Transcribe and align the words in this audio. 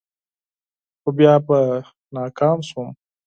خو 1.01 1.09
بیا 1.17 1.33
به 1.47 1.59
ناکام 2.13 2.59
شوم. 2.67 2.89